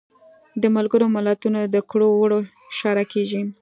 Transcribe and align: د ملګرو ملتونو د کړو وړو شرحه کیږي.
د 0.61 0.63
ملګرو 0.75 1.07
ملتونو 1.15 1.59
د 1.63 1.75
کړو 1.89 2.07
وړو 2.19 2.39
شرحه 2.77 3.05
کیږي. 3.13 3.41